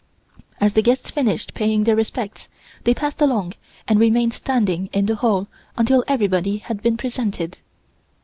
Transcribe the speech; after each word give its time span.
As 0.59 0.73
the 0.73 0.81
guests 0.81 1.11
finished 1.11 1.53
paying 1.53 1.83
their 1.83 1.95
respects 1.95 2.49
they 2.85 2.95
passed 2.95 3.21
along 3.21 3.53
and 3.87 3.99
remained 3.99 4.33
standing 4.33 4.89
in 4.91 5.05
the 5.05 5.13
Hall 5.13 5.47
until 5.77 6.03
everybody 6.07 6.57
had 6.57 6.81
been 6.81 6.97
presented. 6.97 7.59